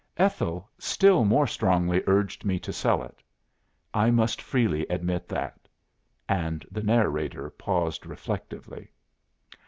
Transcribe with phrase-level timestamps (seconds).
[0.17, 3.21] Ethel still more strongly urged me to sell it.
[3.93, 5.67] I must freely admit that."
[6.27, 8.89] And the narrator paused reflectively.